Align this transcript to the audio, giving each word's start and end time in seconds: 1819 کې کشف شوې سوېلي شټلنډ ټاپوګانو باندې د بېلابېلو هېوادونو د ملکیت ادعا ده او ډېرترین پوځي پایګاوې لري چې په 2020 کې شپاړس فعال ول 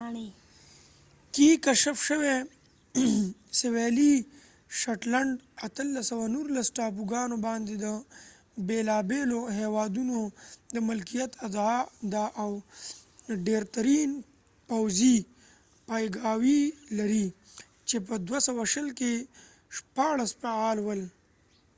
1819 0.01 1.33
کې 1.33 1.49
کشف 1.65 1.97
شوې 2.09 2.35
سوېلي 3.59 4.13
شټلنډ 4.79 5.31
ټاپوګانو 6.77 7.37
باندې 7.45 7.73
د 7.83 7.85
بېلابېلو 8.67 9.39
هېوادونو 9.59 10.17
د 10.73 10.75
ملکیت 10.89 11.31
ادعا 11.47 11.79
ده 12.13 12.25
او 12.43 12.51
ډېرترین 13.47 14.09
پوځي 14.69 15.17
پایګاوې 15.87 16.61
لري 16.97 17.25
چې 17.87 17.97
په 18.07 18.15
2020 18.27 18.89
کې 18.99 19.11
شپاړس 19.75 20.31
فعال 20.41 20.77
ول 20.83 21.01